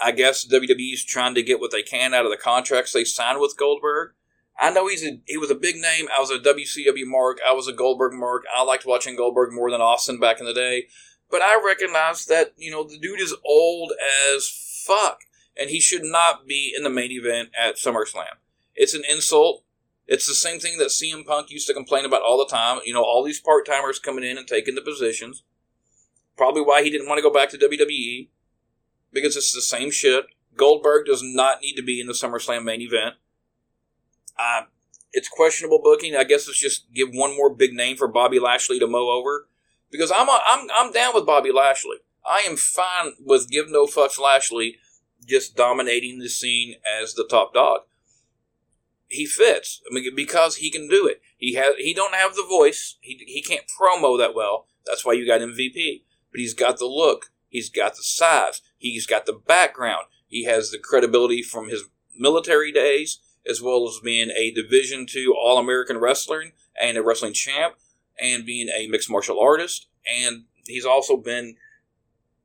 [0.01, 3.05] I guess WWE is trying to get what they can out of the contracts they
[3.05, 4.12] signed with Goldberg.
[4.59, 6.09] I know he's a he was a big name.
[6.14, 7.38] I was a WCW mark.
[7.49, 8.45] I was a Goldberg mark.
[8.55, 10.88] I liked watching Goldberg more than Austin back in the day.
[11.33, 13.95] But I recognize that, you know, the dude is old
[14.31, 15.23] as fuck.
[15.59, 18.37] And he should not be in the main event at SummerSlam.
[18.75, 19.64] It's an insult.
[20.07, 22.81] It's the same thing that CM Punk used to complain about all the time.
[22.85, 25.42] You know, all these part timers coming in and taking the positions.
[26.37, 28.29] Probably why he didn't want to go back to WWE.
[29.11, 30.27] Because it's the same shit.
[30.55, 33.14] Goldberg does not need to be in the SummerSlam main event.
[34.38, 34.62] Uh,
[35.12, 36.14] it's questionable booking.
[36.14, 39.47] I guess let's just give one more big name for Bobby Lashley to mow over
[39.92, 41.98] because I'm a, I'm I'm down with Bobby Lashley.
[42.26, 44.76] I am fine with give no fucks Lashley
[45.28, 47.83] just dominating the scene as the top dog.
[49.07, 49.83] He fits.
[49.88, 51.20] I mean, because he can do it.
[51.37, 52.96] He has he don't have the voice.
[53.00, 54.66] He he can't promo that well.
[54.87, 56.02] That's why you got MVP.
[56.33, 57.26] But he's got the look.
[57.48, 58.62] He's got the size.
[58.78, 60.07] He's got the background.
[60.26, 61.85] He has the credibility from his
[62.18, 66.44] military days, as well as being a Division Two All American wrestler
[66.81, 67.74] and a wrestling champ
[68.20, 69.87] and being a mixed martial artist.
[70.07, 71.57] And he's also been,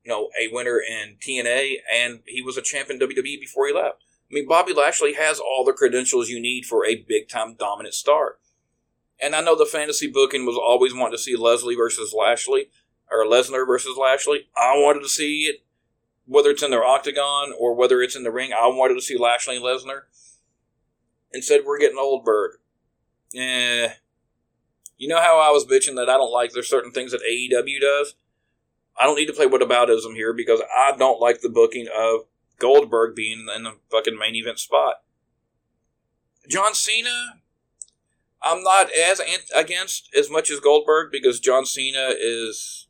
[0.04, 3.74] you know, a winner in TNA, and he was a champ in WWE before he
[3.74, 4.04] left.
[4.30, 7.94] I mean, Bobby Lashley has all the credentials you need for a big time dominant
[7.94, 8.36] star.
[9.20, 12.70] And I know the fantasy booking was always wanting to see Leslie versus Lashley,
[13.10, 14.48] or Lesnar versus Lashley.
[14.56, 15.64] I wanted to see it,
[16.26, 18.52] whether it's in their octagon or whether it's in the ring.
[18.52, 20.02] I wanted to see Lashley and Lesnar.
[21.32, 22.52] Instead, we're getting Goldberg.
[23.34, 23.88] Eh,
[24.98, 27.80] you know how I was bitching that I don't like there's certain things that AEW
[27.80, 28.14] does?
[29.00, 32.22] I don't need to play whataboutism here because I don't like the booking of
[32.58, 34.96] Goldberg being in the fucking main event spot.
[36.48, 37.36] John Cena,
[38.42, 39.20] I'm not as
[39.54, 42.86] against as much as Goldberg because John Cena is.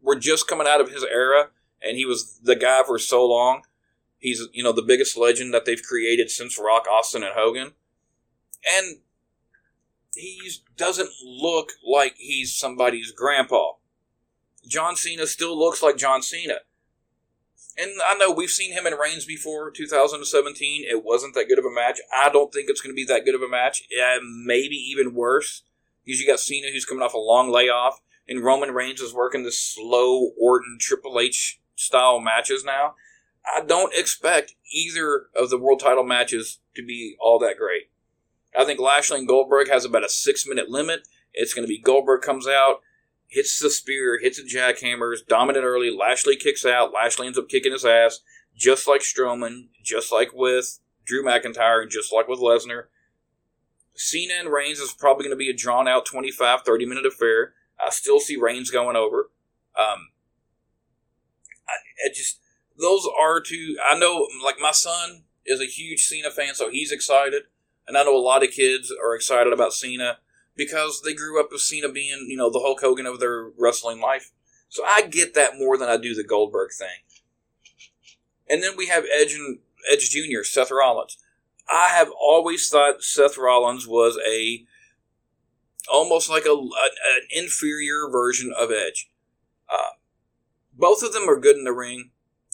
[0.00, 1.50] We're just coming out of his era,
[1.80, 3.62] and he was the guy for so long.
[4.18, 7.72] He's you know the biggest legend that they've created since Rock, Austin, and Hogan,
[8.76, 8.98] and
[10.14, 13.72] he doesn't look like he's somebody's grandpa.
[14.66, 16.58] John Cena still looks like John Cena.
[17.78, 20.84] And I know we've seen him in Reigns before, 2017.
[20.88, 22.00] It wasn't that good of a match.
[22.14, 23.84] I don't think it's going to be that good of a match.
[23.90, 25.62] Yeah, maybe even worse.
[26.04, 29.42] Because you got Cena who's coming off a long layoff, and Roman Reigns is working
[29.42, 32.94] the slow Orton Triple H style matches now.
[33.56, 37.91] I don't expect either of the world title matches to be all that great.
[38.56, 41.08] I think Lashley and Goldberg has about a six minute limit.
[41.32, 42.80] It's going to be Goldberg comes out,
[43.28, 45.90] hits the spear, hits the jackhammers, dominant early.
[45.90, 46.92] Lashley kicks out.
[46.92, 48.20] Lashley ends up kicking his ass,
[48.54, 52.84] just like Strowman, just like with Drew McIntyre, and just like with Lesnar.
[53.94, 57.54] Cena and Reigns is probably going to be a drawn out 25, 30 minute affair.
[57.84, 59.30] I still see Reigns going over.
[59.78, 60.10] Um,
[61.66, 62.40] I, I just,
[62.78, 66.92] those are two, I know, like my son is a huge Cena fan, so he's
[66.92, 67.44] excited.
[67.86, 70.18] And I know a lot of kids are excited about Cena
[70.56, 74.00] because they grew up with Cena being, you know, the Hulk Hogan of their wrestling
[74.00, 74.30] life.
[74.68, 76.88] So I get that more than I do the Goldberg thing.
[78.48, 79.58] And then we have Edge and
[79.90, 81.18] Edge Jr., Seth Rollins.
[81.68, 84.64] I have always thought Seth Rollins was a
[85.90, 89.10] almost like a, an inferior version of Edge.
[89.72, 89.96] Uh,
[90.72, 92.10] both of them are good in the ring.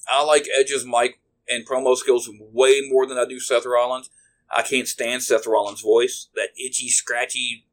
[0.09, 4.11] I like Edge's mic and promo skills way more than I do Seth Rollins.
[4.51, 7.67] I can't stand Seth Rollins' voice, that itchy, scratchy,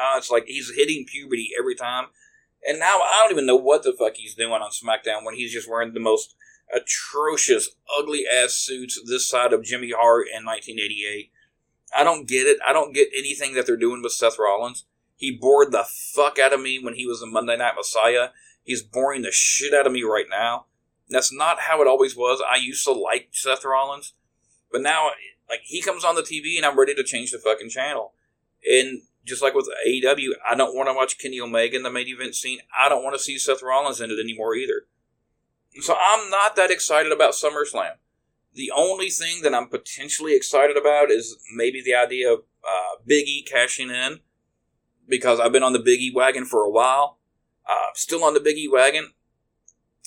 [0.00, 2.06] uh, it's like he's hitting puberty every time.
[2.66, 5.52] And now I don't even know what the fuck he's doing on SmackDown when he's
[5.52, 6.34] just wearing the most
[6.74, 11.30] atrocious, ugly ass suits this side of Jimmy Hart in 1988.
[11.94, 12.58] I don't get it.
[12.66, 14.86] I don't get anything that they're doing with Seth Rollins.
[15.16, 18.28] He bored the fuck out of me when he was the Monday Night Messiah.
[18.64, 20.66] He's boring the shit out of me right now.
[21.08, 22.42] That's not how it always was.
[22.48, 24.14] I used to like Seth Rollins,
[24.70, 25.10] but now,
[25.48, 28.14] like, he comes on the TV and I'm ready to change the fucking channel.
[28.68, 32.08] And just like with AEW, I don't want to watch Kenny Omega in the main
[32.08, 32.58] event scene.
[32.78, 34.86] I don't want to see Seth Rollins in it anymore either.
[35.80, 37.92] So I'm not that excited about SummerSlam.
[38.54, 42.96] The only thing that I'm potentially excited about is maybe the idea of uh,
[43.46, 44.20] cashing in
[45.08, 47.18] because I've been on the Big E wagon for a while.
[47.68, 49.12] Uh, still on the Big E wagon.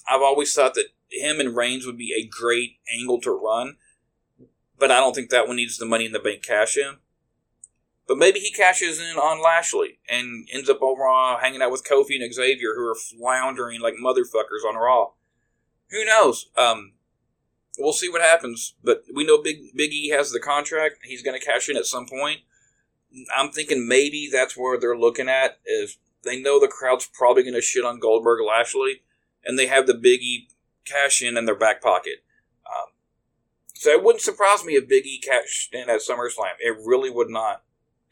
[0.10, 3.78] I've always thought that him and Reigns would be a great angle to run,
[4.80, 6.98] but I don't think that one needs the money in the bank cash in.
[8.08, 11.88] But maybe he cashes in on Lashley and ends up over uh, hanging out with
[11.88, 15.12] Kofi and Xavier, who are floundering like motherfuckers on Raw.
[15.90, 16.52] Who knows?
[16.56, 16.94] Um,
[17.80, 18.76] we'll see what happens.
[18.84, 21.00] But we know Big Big E has the contract.
[21.04, 22.42] He's going to cash in at some point.
[23.36, 27.56] I'm thinking maybe that's where they're looking at is they know the crowd's probably going
[27.56, 29.02] to shit on Goldberg Lashley,
[29.44, 30.50] and they have the Big E
[30.86, 32.24] cash in in their back pocket.
[33.76, 36.56] So it wouldn't surprise me if Big E cashed in at SummerSlam.
[36.60, 37.64] It really would not.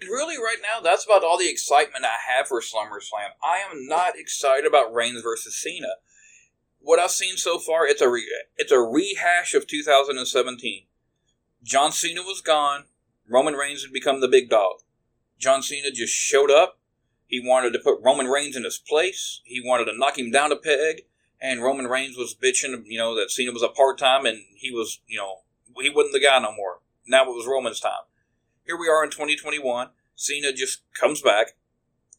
[0.02, 3.32] Really, right now, that's about all the excitement I have for SummerSlam.
[3.41, 5.95] I am not excited about Reigns versus Cena.
[6.80, 10.84] What I've seen so far, it's a re- it's a rehash of 2017.
[11.63, 12.84] John Cena was gone.
[13.30, 14.80] Roman Reigns had become the big dog.
[15.39, 16.80] John Cena just showed up.
[17.26, 19.39] He wanted to put Roman Reigns in his place.
[19.45, 21.04] He wanted to knock him down a peg.
[21.39, 24.71] And Roman Reigns was bitching, you know, that Cena was a part time and he
[24.71, 25.39] was, you know,
[25.81, 26.79] he wasn't the guy no more.
[27.07, 28.03] Now it was Roman's time.
[28.65, 29.89] Here we are in 2021.
[30.15, 31.55] Cena just comes back,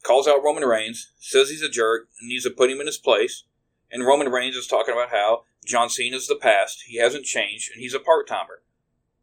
[0.03, 2.99] calls out Roman Reigns, says he's a jerk, and needs to put him in his
[2.99, 3.45] place.
[3.91, 7.81] And Roman Reigns is talking about how John Cena's the past, he hasn't changed, and
[7.81, 8.63] he's a part timer.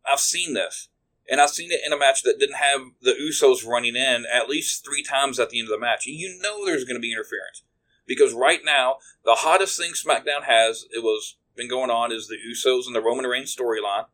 [0.10, 0.88] I've seen this.
[1.30, 4.50] And I've seen it in a match that didn't have the Usos running in at
[4.50, 6.06] least three times at the end of the match.
[6.06, 7.64] You know there's going to be interference.
[8.08, 12.36] Because right now, the hottest thing SmackDown has, it was been going on, is the
[12.36, 14.06] Usos and the Roman Reigns storyline.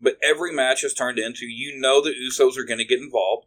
[0.00, 3.46] But every match has turned into you know the Usos are going to get involved.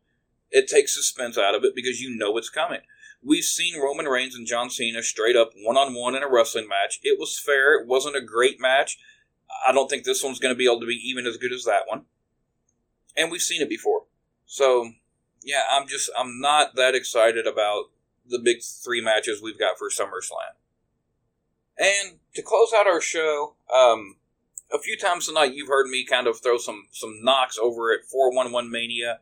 [0.51, 2.81] It takes suspense out of it because you know it's coming.
[3.21, 6.67] We've seen Roman Reigns and John Cena straight up one on one in a wrestling
[6.67, 6.99] match.
[7.03, 7.79] It was fair.
[7.79, 8.97] It wasn't a great match.
[9.67, 11.65] I don't think this one's going to be able to be even as good as
[11.65, 12.05] that one.
[13.17, 14.03] And we've seen it before.
[14.45, 14.91] So,
[15.43, 17.85] yeah, I'm just, I'm not that excited about
[18.27, 20.55] the big three matches we've got for SummerSlam.
[21.77, 24.15] And to close out our show, um,
[24.71, 28.05] a few times tonight you've heard me kind of throw some some knocks over at
[28.05, 29.19] 411 Mania.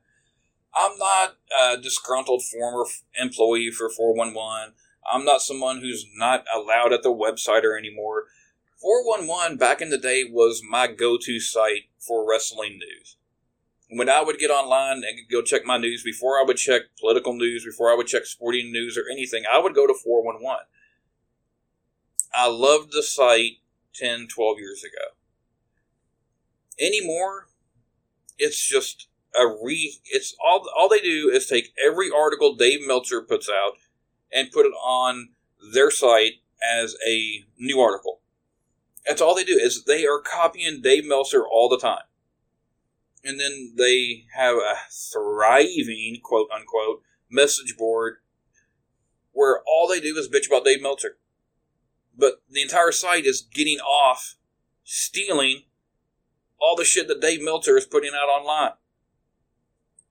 [0.76, 2.86] I'm not a disgruntled former
[3.20, 4.74] employee for 411.
[5.12, 8.26] I'm not someone who's not allowed at the website or anymore.
[8.82, 13.16] 411 back in the day was my go-to site for wrestling news.
[13.90, 17.34] When I would get online and go check my news, before I would check political
[17.34, 20.66] news, before I would check sporting news or anything, I would go to 411.
[22.36, 23.60] I loved the site
[23.96, 25.17] 10, 12 years ago
[26.80, 27.48] anymore,
[28.38, 29.08] it's just
[29.40, 30.00] a re.
[30.06, 33.74] It's all all they do is take every article Dave Meltzer puts out
[34.32, 35.30] and put it on
[35.74, 38.22] their site as a new article.
[39.06, 42.04] That's all they do is they are copying Dave Meltzer all the time.
[43.24, 48.18] And then they have a thriving quote unquote message board
[49.32, 51.18] where all they do is bitch about Dave Meltzer.
[52.18, 54.36] But the entire site is getting off
[54.84, 55.64] stealing
[56.60, 58.74] all the shit that Dave Meltzer is putting out online.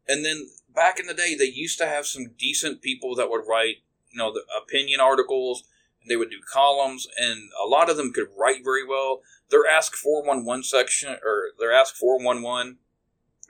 [0.08, 3.46] And then back in the day, they used to have some decent people that would
[3.48, 3.76] write,
[4.10, 5.64] you know, the opinion articles.
[6.08, 9.22] They would do columns, and a lot of them could write very well.
[9.50, 12.78] Their Ask 411 section, or their Ask 411,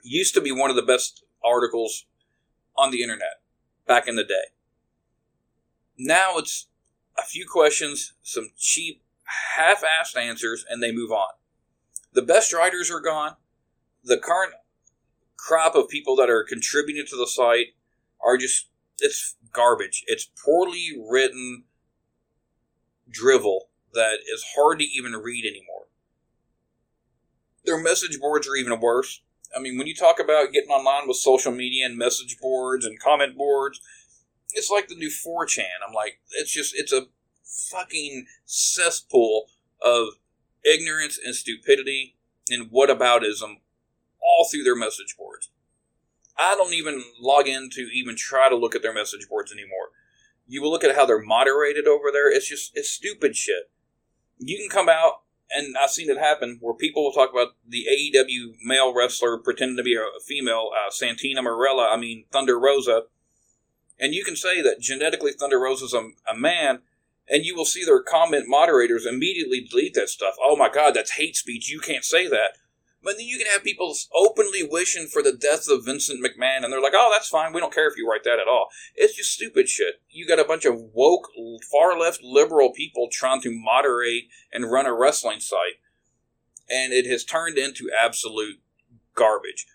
[0.03, 2.07] used to be one of the best articles
[2.75, 3.41] on the internet
[3.85, 4.45] back in the day.
[5.99, 6.67] Now it's
[7.15, 9.03] a few questions, some cheap,
[9.55, 11.36] half assed answers, and they move on
[12.13, 13.35] the best writers are gone.
[14.03, 14.53] The current
[15.35, 17.67] crop of people that are contributing to the site
[18.23, 20.03] are just it's garbage.
[20.07, 21.65] It's poorly written
[23.09, 25.87] drivel that is hard to even read anymore.
[27.65, 29.21] Their message boards are even worse.
[29.55, 32.99] I mean, when you talk about getting online with social media and message boards and
[32.99, 33.79] comment boards,
[34.51, 35.63] it's like the new 4chan.
[35.87, 37.07] I'm like, it's just, it's a
[37.43, 39.45] fucking cesspool
[39.81, 40.07] of
[40.67, 42.15] ignorance and stupidity
[42.49, 43.57] and whataboutism
[44.21, 45.49] all through their message boards.
[46.37, 49.89] I don't even log in to even try to look at their message boards anymore.
[50.47, 52.31] You will look at how they're moderated over there.
[52.31, 53.71] It's just it's stupid shit.
[54.37, 57.85] You can come out and I've seen it happen where people will talk about the
[57.89, 63.03] AEW male wrestler pretending to be a female, uh, Santina Marella, I mean Thunder Rosa,
[63.99, 66.79] and you can say that genetically Thunder Rosa's a, a man,
[67.29, 70.35] and you will see their comment moderators immediately delete that stuff.
[70.41, 71.69] Oh my God, that's hate speech.
[71.69, 72.57] You can't say that.
[73.03, 76.73] But then you can have people openly wishing for the death of Vincent McMahon, and
[76.73, 77.53] they're like, "Oh, that's fine.
[77.53, 80.01] We don't care if you write that at all." It's just stupid shit.
[80.09, 81.29] You got a bunch of woke,
[81.71, 85.79] far left, liberal people trying to moderate and run a wrestling site,
[86.69, 88.59] and it has turned into absolute
[89.13, 89.67] garbage.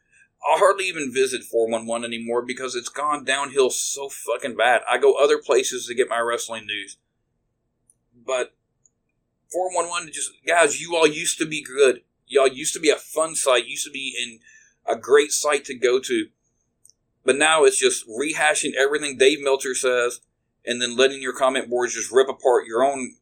[0.45, 4.83] I hardly even visit 411 anymore because it's gone downhill so fucking bad.
[4.91, 6.99] I go other places to get my wrestling news.
[8.25, 8.55] But
[9.53, 12.03] 411 just guys, you all used to be good
[12.33, 14.41] y'all used to be a fun site, used to be in
[14.87, 16.29] a great site to go to,
[17.25, 20.21] but now it's just rehashing everything Dave Meltzer says,
[20.65, 23.17] and then letting your comment boards just rip apart your own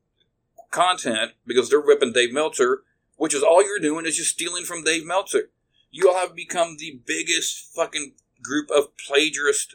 [0.71, 2.83] content because they're ripping Dave Meltzer,
[3.17, 5.51] which is all you're doing is just stealing from Dave Meltzer.
[5.91, 9.75] You all have become the biggest fucking group of plagiarist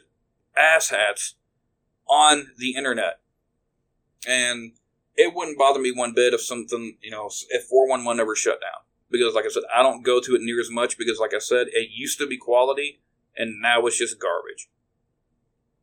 [0.58, 1.34] asshats
[2.08, 3.20] on the internet.
[4.26, 4.72] And
[5.16, 8.82] it wouldn't bother me one bit if something, you know, if 411 ever shut down
[9.10, 11.38] because, like I said, I don't go to it near as much because, like I
[11.38, 13.00] said, it used to be quality
[13.36, 14.68] and now it's just garbage.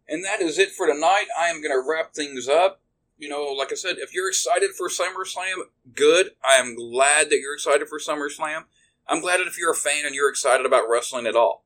[0.07, 1.25] And that is it for tonight.
[1.39, 2.81] I am going to wrap things up.
[3.17, 6.31] You know, like I said, if you're excited for SummerSlam, good.
[6.43, 8.63] I am glad that you're excited for SummerSlam.
[9.07, 11.63] I'm glad that if you're a fan and you're excited about wrestling at all.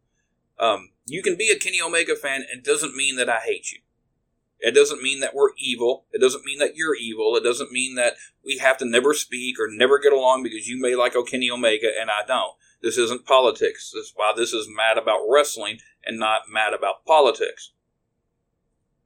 [0.59, 3.79] Um, you can be a Kenny Omega fan, it doesn't mean that I hate you.
[4.59, 6.05] It doesn't mean that we're evil.
[6.11, 7.35] It doesn't mean that you're evil.
[7.35, 10.81] It doesn't mean that we have to never speak or never get along because you
[10.81, 12.53] may like Kenny Omega and I don't.
[12.81, 13.91] This isn't politics.
[13.93, 17.71] This is why this is mad about wrestling and not mad about politics.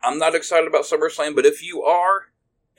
[0.04, 2.28] I'm not excited about SummerSlam, but if you are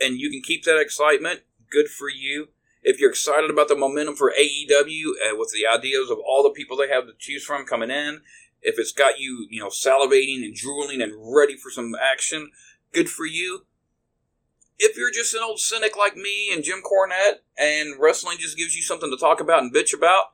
[0.01, 2.49] and you can keep that excitement, good for you.
[2.83, 6.51] If you're excited about the momentum for AEW uh, with the ideas of all the
[6.51, 8.23] people they have to choose from coming in,
[8.63, 12.51] if it's got you, you know, salivating and drooling and ready for some action,
[12.93, 13.67] good for you.
[14.79, 18.75] If you're just an old cynic like me and Jim Cornette and wrestling just gives
[18.75, 20.33] you something to talk about and bitch about,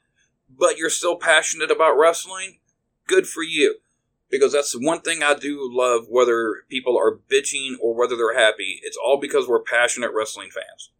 [0.49, 2.59] but you're still passionate about wrestling,
[3.07, 3.76] good for you.
[4.31, 8.79] Because that's one thing I do love, whether people are bitching or whether they're happy.
[8.83, 10.91] It's all because we're passionate wrestling fans.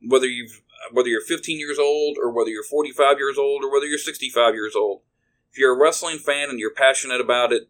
[0.00, 3.86] Whether you've whether you're 15 years old or whether you're 45 years old or whether
[3.86, 5.02] you're 65 years old,
[5.52, 7.68] if you're a wrestling fan and you're passionate about it,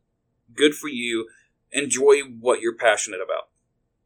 [0.55, 1.29] good for you.
[1.73, 3.49] Enjoy what you're passionate about.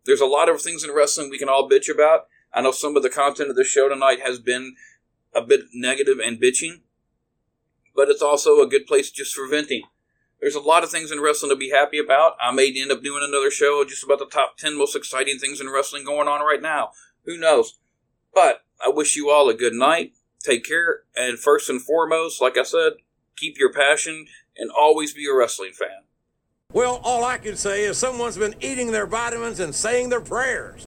[0.06, 2.26] There's a lot of things in wrestling we can all bitch about.
[2.54, 4.76] I know some of the content of the show tonight has been
[5.34, 6.80] a bit negative and bitching,
[7.94, 9.82] but it's also a good place just for venting.
[10.40, 12.36] There's a lot of things in wrestling to be happy about.
[12.40, 15.60] I may end up doing another show just about the top 10 most exciting things
[15.60, 16.92] in wrestling going on right now.
[17.24, 17.78] Who knows?
[18.32, 20.12] But I wish you all a good night.
[20.42, 21.00] Take care.
[21.16, 22.92] And first and foremost, like I said,
[23.36, 24.26] keep your passion,
[24.56, 26.04] and always be a wrestling fan.
[26.72, 30.85] Well, all I can say is someone's been eating their vitamins and saying their prayers.